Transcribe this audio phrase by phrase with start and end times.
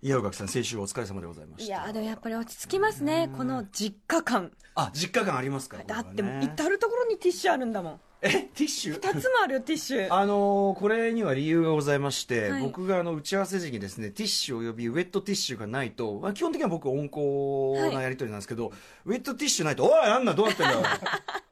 [0.00, 1.64] いや、さん、先週お疲れ様でございました。
[1.66, 4.52] いやでもやっぱり落ち着きますねこの実家感。
[4.76, 5.78] あ、実家感ありますか？
[5.84, 10.12] だって至る所にティッシュあるんだもんえ、ティッシュ？2つもあるよティッシュ。
[10.12, 12.62] あのーこれには理由がございまして、はい。
[12.62, 18.72] 僕があの打ち合わせ時にですねティッシュおよびウェットティッシュがないと、まあ、基本的には僕温厚なやり取りなんですけど、
[19.06, 20.80] ウェットティッシュないと「おいなんだどうなってんだよ。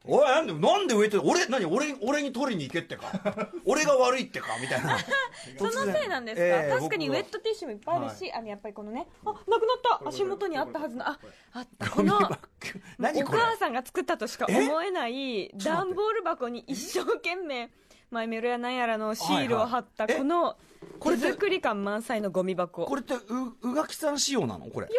[0.09, 3.07] おいなんでなんでウェット俺何俺俺に取りに行けってか？
[3.65, 4.99] 俺が悪いってか」みたいな。
[5.59, 11.19] そのせいなんですか、ええ確かにウェットティッシュもいっぱいあるし、あのやっぱりこのねあなくなった足元にあったはずのあ
[11.53, 12.29] あったこのおこ
[12.99, 13.13] れ？
[13.25, 17.71] 母さんが作ったとしか思えない段ボール箱に一生懸命
[18.11, 20.57] マイメロやなんやらのシールを貼ったこの
[21.01, 22.85] 手作り感満載のゴミ箱。
[22.85, 24.67] これってう宇垣さん仕様なの？
[24.67, 24.87] これ。
[24.87, 24.91] っ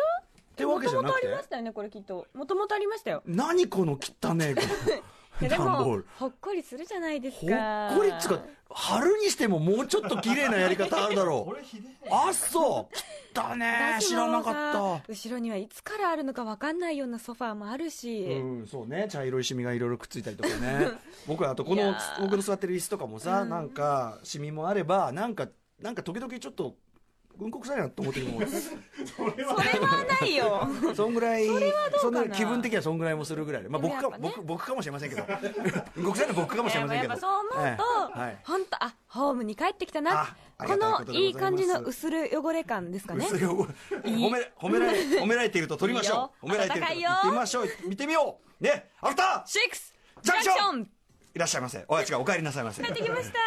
[0.56, 1.22] てわもけじゃなくて？
[1.22, 2.28] ともとありましたよねこれきっと。
[2.34, 3.24] もともとありましたよ。
[3.26, 4.56] 何この汚ねいや
[5.42, 6.06] でもル。
[6.18, 11.58] ほっこりするじゃないですほかっこりっつうか春にしてももうちょっと綺麗なやり方あるだろう。
[12.12, 13.34] あそう。
[13.34, 19.08] だし 知らなかもっさ後ろにはいつからあるのか分かんないようなソファーもあるし、たうんそうね。
[19.10, 20.92] 茶色いシミがいろいろくっついたりとかね。
[21.28, 23.50] 僕はあとこの僕の座ってる椅子とかもさ、うん。
[23.50, 25.48] なんかシミもあればなんか
[25.82, 26.76] なんか時々ちょっと
[27.40, 28.28] うんこ臭いなと思ってる
[29.06, 29.56] それは
[30.20, 30.68] ないよ。
[30.96, 32.36] そんぐらいそれはどうかな？
[32.36, 34.18] 気分的にはそんぐらいもするぐらいで、まあ、僕か、ね。
[34.20, 35.24] 僕僕かもしれませんけど。
[35.96, 37.14] うんこ臭いの僕かもしれませんけど。
[37.14, 37.78] やっぱそう思うと、え
[38.16, 38.38] えはい。
[38.44, 40.36] 本当あホームに帰ってきたな。
[40.58, 43.26] このいい感じの薄る汚れ感ですかね。
[43.26, 44.12] 薄い汚れ。
[44.12, 46.48] 褒め褒められ 褒められていると取りましょう。
[46.48, 46.58] いいよ。
[46.58, 46.88] 褒められていると。
[46.88, 47.10] 温かいよ。
[47.10, 47.70] 言ってみましょう。
[47.88, 49.94] 見てみようねアフターシックス
[50.24, 50.80] ジャンクション。
[50.80, 50.90] ン
[51.36, 51.86] いらっしゃいませ。
[51.88, 52.84] おい違うお帰りなさいませ。
[52.84, 53.40] 帰ってきました。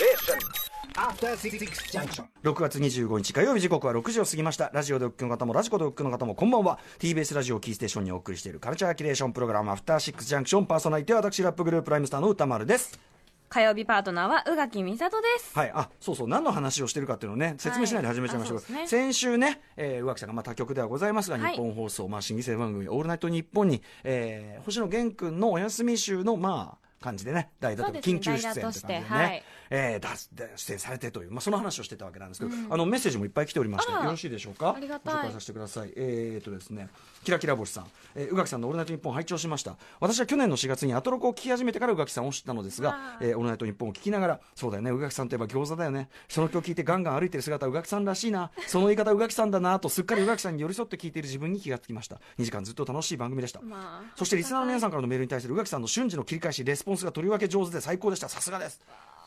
[0.00, 0.69] Junction.
[1.00, 4.68] 6月25日火曜日時刻は6時を過ぎました。
[4.74, 6.78] ラジオでお聞きの方もラジコでお聞きの方もこんばんは。
[6.98, 13.00] TBS ラジオをキーステーションにお送りしているカルチャーキュレーションプログラムアフターシックスジャンクションパーソナリティは私ラップグループライムスターの歌丸です。
[13.48, 15.58] 火曜日パートナーは宇垣美里です。
[15.58, 16.28] はい、あそうそう。
[16.28, 18.86] 何の話をしてるかっていうのをね説明しないで始めちゃいましたけど、あそうですね。
[18.86, 21.52] 先週ね、えー、宇垣さんがまあ他局ではございますが、はい。
[21.54, 29.44] 日本放送、まあ、新規制番組「オールナイトニッポンに」えー星野源君のお休み週のまあ感じでね代打と緊急出演という感じでね、代打としてはい。
[29.70, 34.74] えー出演されてという、まあ、その話をしてたわけなんですけど、あのメッセージもいっぱい来ておりましてよろしいでしょうか？
[34.76, 35.14] ありがたい。
[35.14, 35.92] ご紹介させてください。
[35.96, 36.88] えー、っとですね
[37.22, 39.76] キラキラ星さん、えー、宇垣さんの「オールナイトニッポン」拝聴しました。
[40.00, 46.08] 私は去年の4月にアトロクを聞き始めてから宇垣さんを知ったのですがあ、えー、オールナイトニッポンを聞きながらそうだよね宇垣さんといえば餃子だよね。
[46.28, 48.50] その曲聞いてガンガン歩いてる姿宇垣さんらしいな。
[48.66, 58.28] その言い方宇垣さんだなとすっかり宇垣さんに寄り添って聞いている自分に気がつきました2時間ずっと楽しい番組でした、まあそしてリスナーの皆さんからのメールに対する宇垣さんの瞬時の切り返しレスポンスがとりわけ上手で最高でした。
[58.28, 58.80] さすがです。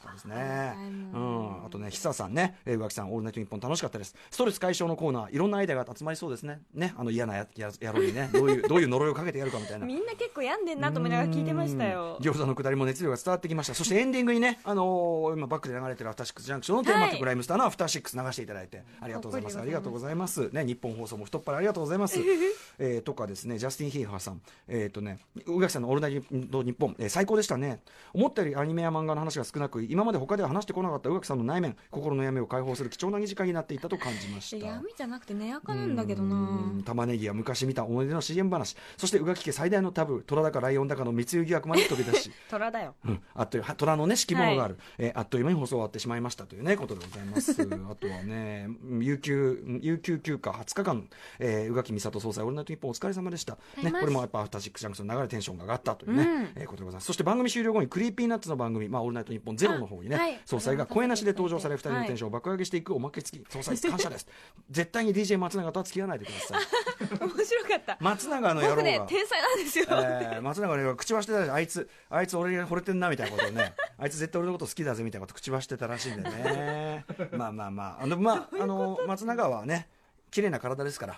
[0.03, 0.74] そうですね。
[1.14, 1.66] うん。
[1.66, 4.14] あとね、久さんね、えー、宇垣さん、オールナイトニッポン楽しかったです。
[4.30, 6.59] ストレス解消のコーナー、いろんなアイデアが集まりそうですね。
[6.74, 9.86] ね、あの嫌なやや野郎にね、どういう、 どういう呪いをかけてやるかみたいな。
[9.86, 13.74] みんな結構病んでんなと思いながら聞いてましたようん餃子のくだりも熱量が伝わってきました。
[13.74, 19.59] そしてエンディングにね、あのー今バックで流れてるアフターシックスジャンクションのテーマ曲、はいライムスターのアフターシックス流していただいて、ありがとうございます。
[19.59, 20.50] ありがとうございます。
[20.50, 22.20] ね、日本放送も太っ腹ありがとうございます。
[22.80, 27.80] えー、とかですね、ジャスティン・ヒーハーさん、えっ、とね、宇垣さんのオールナイトニッポン、えー最高でしたね。
[28.14, 34.65] 思ったよりアニメや漫画の話が少なく、今まで他では話してこなかった宇垣さんの内面、心の闇を解放する貴重な2時間になっていたと感じました。
[34.65, 38.75] 闇じゃなくて寝やかなんだけどうなん玉ねぎや昔見た思い出の CM 話。
[38.97, 42.31] そして宇垣家最大のタブー虎だかライオンだかの密輸疑惑まで飛び出し。
[42.49, 42.95] 虎だよ。
[43.05, 47.51] うん、あっというは虎のね敷物がある、えーあっという間に放送終わってしまいましたというねことでございます。
[47.61, 48.67] あとはね
[48.99, 56.61] 有給有給休暇20日間、えー、宇垣美里総裁オールナイトニッポンお疲れ様でした、ね、これもやっぱアフターシックスジャンクションの流れテンションが上がったというね、うん。
[56.61, 57.05] えーことでございます。
[57.05, 60.39] そして番組終了後にクリーピーナッツの番組、まあ、オールナイトニッポンゼロの方にね、あはい。
[60.45, 64.27] 総裁が声なしで登場され2人のテンションを爆上げしていくおまけ付き総裁感謝です。
[64.69, 67.19] 絶対に DJ 松永とは付き合わないでください。
[67.19, 67.97] 面白かった。
[67.99, 77.05] 松永の野郎が僕ね天才なんですよ、えー松永の口走ってたあいつあいつ俺に惚れてんなみたいなことをね あいつ絶対俺のこと好きだぜみたいなこと口走ってたらしいんでね。
[77.31, 78.03] まあまあまあ。
[78.03, 79.88] あのまああの松永はね
[80.31, 81.17] 綺麗な体ですからき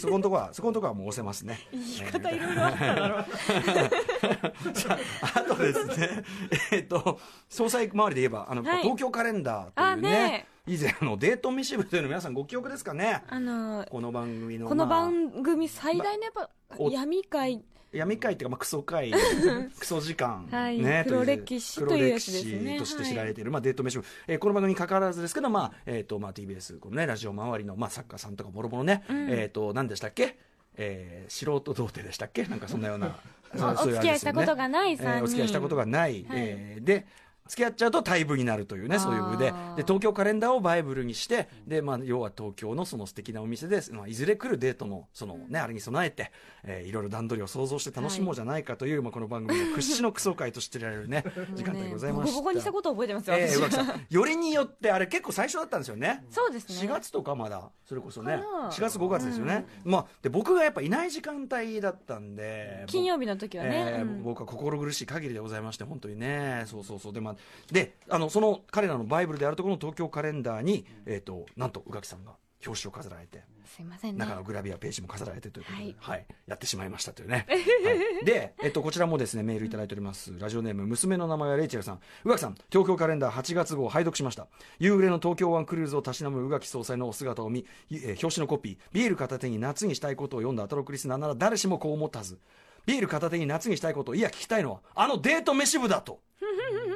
[0.00, 1.60] そこのとこはそこのとこはもう押せますね。
[1.72, 3.24] 言い方いろいろあっただろう。
[4.76, 6.24] さああとですね
[6.72, 8.82] えっと総裁周りで言えばあの、はい。
[8.82, 13.22] 東京カレンダーというね以前のデートミシブというの皆さんご記憶ですかね？
[13.28, 17.62] あのこの番組のこのまあ番組最大のやっぱお闇界
[17.92, 19.12] 闇会っていうか、まあ、クソ会。
[19.78, 20.78] クソ時間、 はい。
[20.80, 22.78] ね、黒歴史というやつですね。
[22.78, 23.44] 黒歴史として知られてい。
[23.44, 30.38] る、まあ、デート飯、えーこの番組に関わらずですけど、まあえーとまあ、TBS この、ね、ラジオ周りの、まあ、作家さんとかもろもろね、えー、と何でしたっけ？
[30.76, 32.44] えー素人童貞でしたっけ？
[32.46, 33.16] なんかそんなような
[33.54, 35.14] そういうお付き合いしたことがない三人。
[35.18, 37.06] えーお付き合いしたことがない、えーで
[37.46, 46.32] 付き合っちゃうと退部になるというね、そういう部で、で、東京カレンダーをバイブルにして、で、まあ、要は東京のその素敵なお店で、まあ、いずれ来るデートの、そのね、あれに備えて、
[46.64, 51.24] えーいろいろ段取りを想像して楽しもうじゃないかという、まあ、この番組の 屈指のクソ会としてられるね、
[51.54, 52.32] 時間帯でございました。
[52.32, 53.54] ボコボコにしたことを覚えてますよ、私。
[53.54, 56.24] えー、 よりによって、あれ結構最初だったんですよね。
[56.30, 56.88] そうですね。
[56.88, 58.38] 4月とかまだそれこそね。
[58.38, 58.70] かな。
[58.70, 64.22] 4月5月ですよね、まあで僕がやっぱいない時間帯だったんで金曜日の時はね、えーうん。
[64.22, 66.64] 僕は心苦しい限りでございまして本当にね。
[66.66, 67.12] そうそうそう。
[67.12, 67.33] で,、まあ、
[67.70, 72.32] であのその彼らのバイブルであるところの東京カレンダーに、えー、となんと宇垣さんが
[72.66, 73.42] 表紙を飾られて
[73.74, 74.20] すいませんね。
[74.20, 76.26] 中のグラビアページも飾られてということで、ははい。
[76.28, 78.24] いやってしまいましたというね、はい。
[78.24, 80.32] で、えっと、こちらもですねメールいただいております。
[80.38, 82.00] ラジオネーム娘の名前はレイチェルさん。
[82.24, 84.46] 宇垣さん東京カレンダー8月号を拝読しました。
[84.78, 88.76] 夕暮れの東京湾クルーズをたしなむ宇垣総裁のお姿を見、えー表紙のコピー。
[88.92, 92.38] ビール片手に夏にしたいことを読んだアトロクリスナーなら誰しもこう思ったはず。
[92.86, 96.20] ビール片手に夏にしたいことをいや聞きたいのはあのデート飯部だと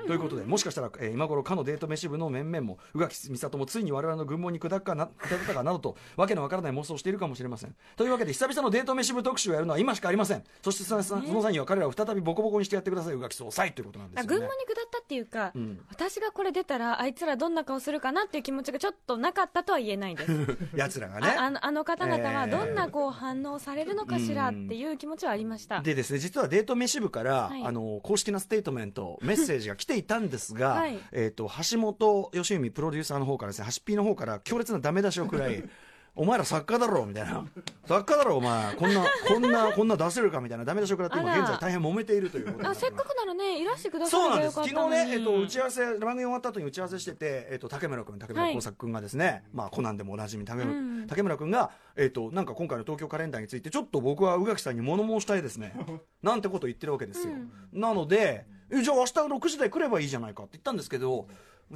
[0.07, 7.75] ということで、もしかしたら、えー今頃、かのデート飯部の面々も、宇垣美里もついに我々の軍門に下ったかな下ったかなどと、 わけのわからない妄想をしているかもしれません。
[7.97, 10.45] というわけで、久々のデート飯部特集をやるのは今しかありません。
[10.63, 14.37] そしてその、その際には彼らを再びボコボコにしてやってください、宇垣総裁ということなんですよ、ね。
[14.37, 20.33] あ群馬に下ったっていうか、ん私がこれ出たらあいつらどんな顔するかなっていう気持ちがちょっとなかったとは言えないです
[20.75, 21.29] 奴らがね。
[21.29, 35.65] ああのあの方々はえーどんなこう反応されるのかしらっていう気持ちはありました、でですね、実はデート飯部から、はいあの、公式なステートメント、メッセージが来ていたんですが、はいえっ、と、橋本義文プロデューサーの方からですね、橋 P の方から強烈なダメ出しを食らい、
[36.19, 37.47] お前ら作家だろみたいな。
[37.87, 38.75] 作家だろお前。
[38.75, 44.55] こんな、こんな、こんな出せるかみたいなダメ出しを食らって、今現在大変揉めているということであせっかくならねいらしてくださそうなんです。
[44.55, 55.73] 昨日ね、えっと、打ち合わせ、番組終わった後に打ち合わせしてて、えっと、竹村君、竹村はい耕作君がですね、まあ、コナンでもおなじみ、竹村,、うん竹村君が、えっと、なんか今回の東京カレンダーについて、ちょっと僕は宇垣さんに物申したいですね。
[56.21, 57.35] なんてことを言ってるわけですよ。
[57.73, 61.27] なので、えじゃあ明日の6時台来ればいいじゃないかって言ったんですけど、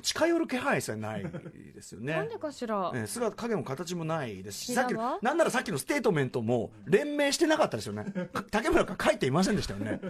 [0.01, 2.15] 近寄る気配さえないですよね。
[2.15, 8.05] なんでかしら、えー姿影も形もないですしさっきなんならさっきのステートメントも連名してなかったですよね。
[8.33, 10.01] か竹村君は書いていませんでしたよね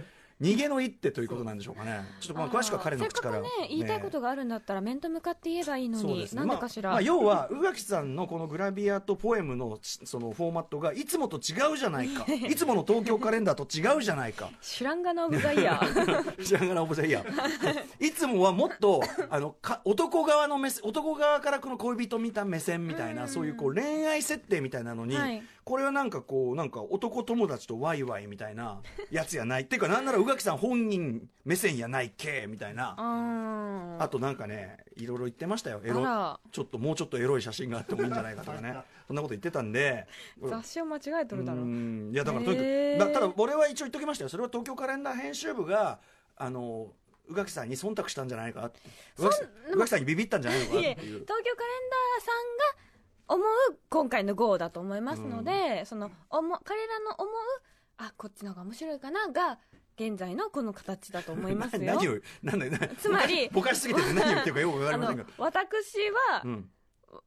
[0.43, 2.01] 逃げの一手ということなんでしょうかね。
[2.19, 3.39] ちょっとまあ詳しくは彼の口から。
[3.39, 12.25] ね言いたいことがあるんだったら面と向かって言えばいいのに、なんでかしら、まあまあ要は宇垣さんのこのグラビアとポエムのちそのフォーマットがいつもと違うじゃないか。
[12.27, 14.49] いつもの東京カレンダーと違うじゃないか。
[14.61, 16.43] シュランガのオブザイヤー。
[16.43, 18.05] 知らんがなオブザイヤー。
[18.05, 25.41] いつもはもっとあのか男側の目線男側からこの恋人見た目線みたいな、そういうこう恋愛設定みたいなのに、はい。
[25.63, 28.81] これはなんかこうなんか男友達とワイワイみたいな
[29.11, 29.63] やつやない。
[29.63, 32.95] っていうかなんなら宇垣さん本人目線やないけみたいな。
[32.97, 35.81] ああとなんかねいろいろ言ってましたよ。
[35.83, 36.39] エロ。
[36.51, 38.75] ちょっともうちょっとエロい写真があってもいいんじゃないかとかね。
[39.07, 40.07] そんなこと言ってたんで。
[40.41, 41.59] 雑誌を間違えとるだろ。
[41.59, 42.11] ううん。
[42.13, 44.29] いやだからとにかく、ただ俺は一応言っときましたよ。
[44.29, 45.99] それは東京カレンダー編集部が
[46.35, 46.93] あの
[47.27, 48.71] 宇垣さんに忖度したんじゃないか
[49.17, 50.93] 宇垣さんにビビったんじゃないのかっていう。
[50.93, 51.43] 東京カレン
[51.89, 52.93] ダーさんが
[53.27, 53.47] 思う
[53.89, 57.33] 今回の GO だと思いますので、その思彼らの思う
[57.97, 59.59] あこっちの方が面白いかなが
[59.95, 61.83] 現在のこの形だと思いますよ。
[61.83, 62.71] な 何をなんだよ。
[62.71, 65.97] なつまりぼかしすぎてて 何を言ってるかよくわかりませんが私
[66.31, 66.69] は、うん。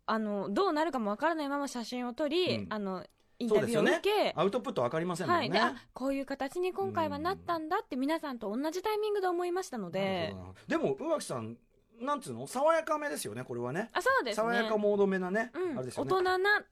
[0.04, 2.66] あのどうなるかもわからないまま写真を撮り、うん。
[2.70, 3.06] あの
[3.38, 10.34] インタビューを受け、アウトプットわかりませんもんね、はい、こういう形に今回はなったんだって皆さんと同じタイミングで思いましたので、
[10.66, 11.58] でも宇垣さん
[12.00, 12.46] なんつうの？
[12.46, 13.90] 爽やかめですよねこれはね。
[13.92, 14.42] あそうですね。
[14.42, 15.76] 爽やかモードめなね、うん。
[15.76, 16.10] あれですよね。
[16.12, 16.64] 大人な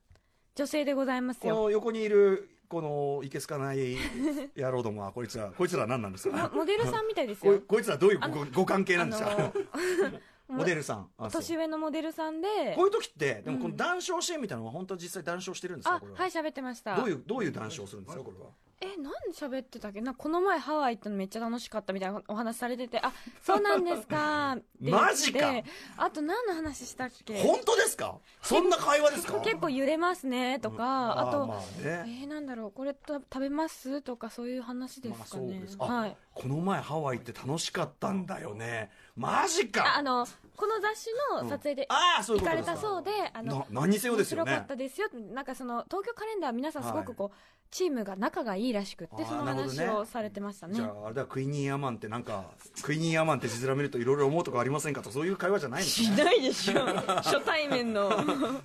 [0.54, 1.54] 女性でございますよ。
[1.54, 3.96] この横にいるこのいけすかない
[4.56, 6.50] 野郎どもはこいつら こいつら何なんですか？
[6.52, 7.58] モモデルさんみたいですこよ。
[7.58, 9.52] い こいつらどういうごご関係なんですか、
[10.48, 11.08] モデルさん。
[11.30, 13.70] 年上のモデルさんでこういう時ってでもこうん。
[13.70, 15.94] の談笑シーンみたいなのは本当は実際談笑してるんですか？
[15.94, 16.96] あこれは、はい喋ってました。
[16.96, 18.24] どういうどういう談笑をするんですか？
[18.24, 18.50] これは
[18.84, 20.00] え何喋ってたっけ？
[20.00, 23.12] なこの前ハワイ行ったのめっちゃ楽しかったみたいなお話されててあ
[23.42, 24.58] そうなんですか？
[24.80, 25.52] マジか？
[25.96, 27.42] あと何の話したっけ？
[27.42, 28.16] 本当ですか？
[28.42, 29.40] そんな会話ですか？
[29.40, 31.60] 結構揺れますねとか、あと、まあ
[32.06, 32.70] えなんだろう？
[32.72, 34.02] これと食べます？
[34.02, 36.16] とかそういう話ですかね、はい。
[36.34, 38.90] この前ハワイって楽しかったんだよね。
[39.16, 39.94] マジか！
[39.94, 40.26] ああの
[40.56, 44.50] この雑誌の撮影で行かれたそうで、あのな何にせよですよね。
[44.50, 50.74] 面白かったですよなんかその東京カレンダー皆さんすごくこう、チームが仲がいいらしくってその話をされてましたね。
[50.74, 52.44] じゃああれだクイニーアマンってなんか
[52.82, 55.10] クイニーアマンって字面見るといろいろ思うとこありませんかと。
[55.10, 56.84] そういう会話じゃないんですしねないでしょ。
[57.20, 58.12] 初対面の。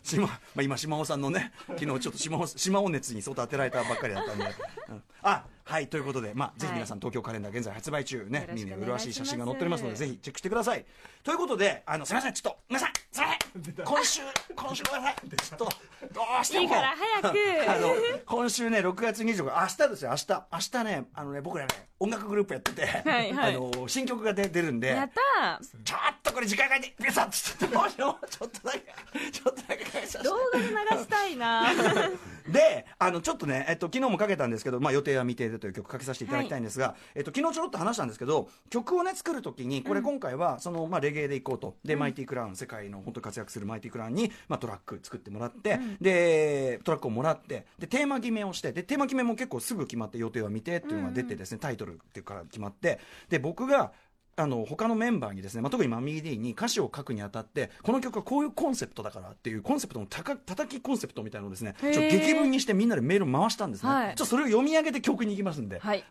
[0.03, 4.45] 島、まあ、今島尾さんのね昨日ちょっと島尾島尾熱に相当当てられたばっかりだったんで、
[4.89, 5.03] うん。
[5.23, 8.49] あはいということで、まあ、ぜひ皆さん東京カレンダー現在発売中ね。
[8.53, 10.83] 見に麗しい写真が載っておりますのでぜひチェックしてください。
[11.23, 13.33] ということであのすみませんちょっと皆さんすみま
[13.75, 13.85] せん。
[13.85, 14.21] 今週
[14.55, 15.65] 今週ごめんなさいちょっと
[16.11, 16.63] どうしても。
[16.63, 17.37] いいから早く。
[17.69, 17.93] あの
[18.25, 20.47] 今週ね6月25日明日ですよ明日。
[20.51, 23.55] 明日ねあのね僕らね音楽グループやってて、はいはい。
[23.55, 28.27] あの新曲が出出るんでやったちょっとこれ時間かけて皆さんちょっとどうしよう。
[28.27, 30.65] ちょっとだけちょっとだけ動画で
[30.97, 31.67] 流したいな
[32.51, 41.75] であのちょっとね、えっと、昨日もかけたんですけど、まあ、予定は未定でという曲かけさせていただきたいんですが、えっと、昨日ちょろっと話したんですけど曲をね作るときにこれ今回はその、まあ、レゲエでいこうと。
[41.83, 53.91] で、マイティクラウン世界の本当に活躍するマイティクラウンに、まあ、トラック作ってもらって、でトラックをもらってでテーマ決めをしてでテーマ決めも結構すぐ決まって予定は未定っていうのが出てですね、タイトルっていうから決まってで僕が
[54.39, 61.99] あの他のメンバーにですね、まあ、特にマミー D に歌詞を書くにあたってこの曲はこういうコンセプトだからっていうコンセプトのたか叩きコンセプトみたいなのをですねちょっと
[62.39, 64.07] 文にしてみんなでメールを回したんですね、はい。
[64.07, 66.03] ちょっとそれを読み上げて曲に行きますんで、はい。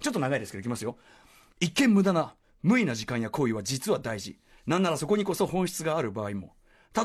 [0.00, 0.96] ちょっと長いですけどいきますよ。
[1.60, 4.38] 一見無駄な無意な時間や行為は実は大事。
[4.66, 6.54] なんならそこにこそ本質がある場合も。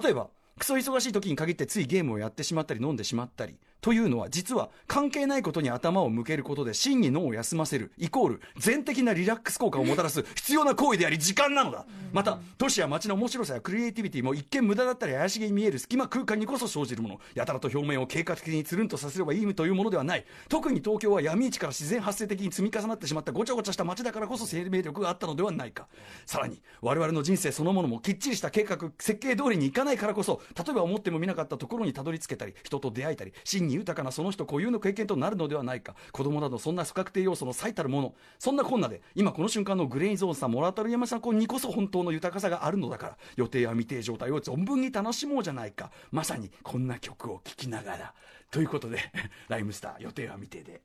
[0.02, 11.86] 例えばクソ忙しい時に限ってついゲームをやってしまったり飲んでしまったりというのは実は関係ないことに頭を向けることで真に脳を休ませるイコール全的なリラックス効果をもたらす必要な行為であり時間なのだ。
[12.12, 17.20] また都市や街の面白さやクリエイティビティも一見無駄だったり怪しげに見える隙間空間にこそ生じるもの。
[17.36, 20.26] やたらと表面を計画的につるんとさせればいいというものではない。
[20.50, 25.88] 特に東京は闇市から自然発生的に積み重なってしまったごちゃごちゃした街だからこそ生命力があったのではないか。
[26.26, 35.96] さらに我々の人生そのものもきっちりした計画設計通りにいかないからこそ例えば思ってもみなかったところにたどり着けたり人と出会えたり真に豊かなその人固有の経験となるのではないか。
[36.12, 38.14] 子供などそんな不確定要素の最たるもの。
[38.38, 43.18] そんなこんなで今この瞬間のグレイゾーンさんモラトリアムさんにこそ本当の豊かさがあるのだから。
[43.38, 45.92] 予定や未定状態を存分に楽しもうじゃないか。
[46.12, 48.14] まさにこんな曲を聴きながら。
[48.52, 49.00] ということで
[49.48, 50.82] ライムスター予定は未定で。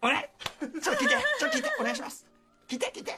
[0.00, 0.24] お願い
[0.80, 2.26] ちょっと聞いてちょっと聞いてお願いします。
[2.68, 3.12] 聞いて聞いて。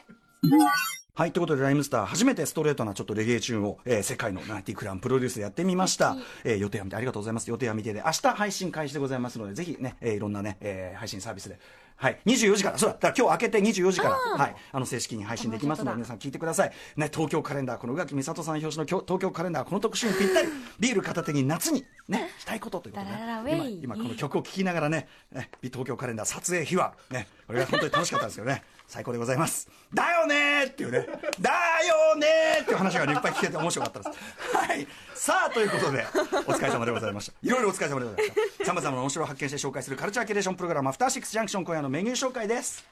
[1.14, 6.16] はい、ということで、ライムスター、初めてストレートなちょっとレゲエチューンを、えー世界のナイティクラウンプロデュースでやってみました。
[6.44, 7.50] えー予定は見て、ありがとうございます。
[7.50, 11.58] 予定は見てで、明日配信開始でございますので、ぜひね、えーいろんなね、えー配信サービスで、
[11.96, 16.72] はい、24時から、そうだ、だから今日明けて24時から、はい、あの、正式に配信できますので、あ皆さん聞いてください。
[16.96, 20.48] ね、東京カレンダー、この宇垣美里さん表紙の東京カレンダー、この特集にぴったり、
[20.78, 29.68] ビール片手に夏に、ね、したいことということで、ダラララウ今今この曲を聴きながらね、ね、東京カレンダー撮影秘話、ね、これが本当に楽しかったんですけどね、最高でございます。
[29.94, 31.06] だよねーっていうね、
[31.40, 31.50] だ
[31.86, 34.56] よねーっていう話がねいっぱい聞けて面白かったです。
[34.56, 34.86] はい。
[35.14, 36.04] さあ、ということで、
[36.46, 37.32] お疲れ様でございました。
[37.40, 38.64] いろいろお疲れ様でございました。
[38.64, 42.84] 様々な面白を発見して紹介するカルチャーキュレーションプログラム、アフターシックスジャンクション今夜のメニュー紹介です。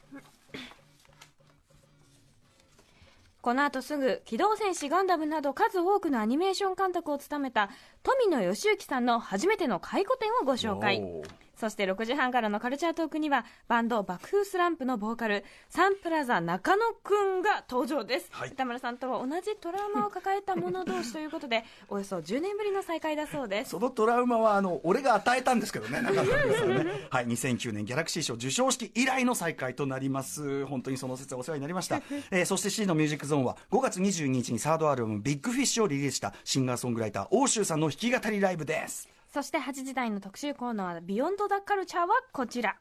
[3.40, 7.70] この後すぐ「機動戦士ガンダム」など数多くのアニメーション監督を務めた
[8.02, 11.00] 富野義行さんの初めての回顧展をご紹介
[11.58, 26.86] そして6時半からのカルチャートークにはバンド爆風スランプのボーカルサンプラザ中野くんが登場です、はい歌丸さんとは同じトラウマを抱えた者同士ということで およそ10年ぶりの再会だそうですそのトラウマはあの俺が与えたんですけどね、なかったんね。
[27.10, 30.66] はい、2009年ギャラクシー賞授賞式以来の再会となります。
[30.66, 31.96] 本当にその説はお世話になりました。
[32.30, 39.17] えーそして C のミュージックゾーンは5月22日にサードアルバムビッグフィッシュをリリースしたシンガーソングライター欧州さんの弾き語りライブです。
[39.32, 42.76] そして8時台の特集コーナー「ビヨンド・ダ・カルチャー」はこちら。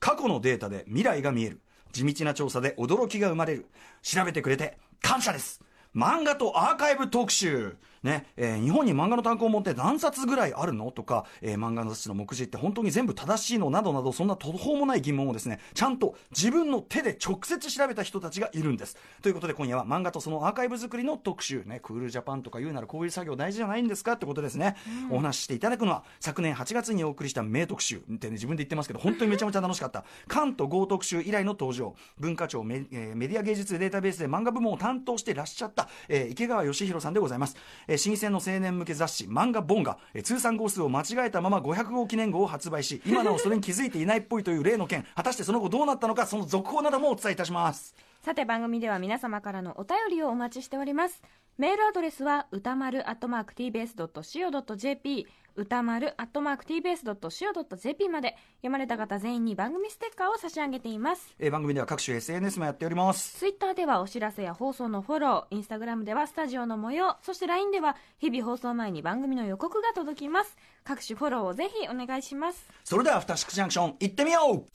[0.00, 1.60] 過去のデータで未来が見える。
[1.92, 3.66] 地道な調査で驚きが生まれる。
[4.02, 5.62] 調べてくれて感謝です。
[5.94, 7.76] 漫画とアーカイブ特集。
[8.06, 10.90] ねえー日本に漫画の単行本って何冊ぐらいあるの？
[10.90, 13.68] とか、えー漫画の雑誌の目次って本当に全部正しいの？
[13.70, 18.96] などなどそんな途方もない疑問をですねちゃんと自分の手で直接調べた人たちがいるんです。
[19.20, 21.64] ということで今夜は漫画とそのアーカイブ作りの特集。
[21.66, 24.12] ねクールジャパンとか言うならこういう作業大事じゃないんですか？
[24.12, 24.76] ってことですね、
[25.10, 27.96] お話ししていただくのは昨年8月にお送りした名特集。
[27.96, 30.04] ってね自分で言ってますけど本当にめちゃめちゃ楽しかった。
[30.28, 31.94] 関と豪特集以来の登場。
[32.18, 37.56] 文化庁メ,、えーメディア芸術データベースで漫画部門を担当してらっしゃった、えー池川義弘さんでございます、
[37.88, 47.94] えー、新鮮の青年向け雑誌漫画ボンが、え通算号数を間違えたまま500号記念号を発売し今なおそれに気づいていないっぽいという例の件果たしてその後どうなったのかその続報などもお伝えいたします。
[48.26, 51.22] さて番組では皆様からのお便りをお待ちしております。
[51.58, 61.36] メールアドレスは歌丸 @tbs.co.jp 歌丸 @tbs.co.jp まで読まれた方全員に番組ステッカーを差し上げています。
[61.38, 63.38] えー番組では各種 SNS もやっております。
[63.38, 70.56] ツイッターではお知らせや放送のフォローインスタグラムではスタジオの模様そして LINE では日々放送前に番組の予告が届きます。
[70.82, 72.68] 各種フォローをぜひお願いします。
[72.82, 74.66] それではアフターシックスジャンクション行ってみよう。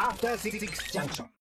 [0.00, 1.26] After Six Junction.